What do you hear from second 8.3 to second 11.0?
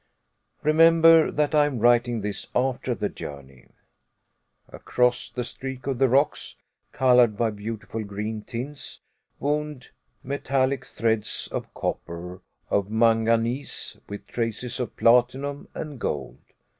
tints, wound metallic